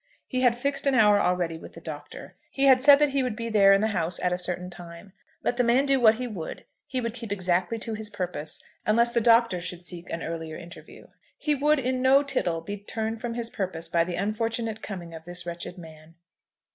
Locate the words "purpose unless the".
8.09-9.21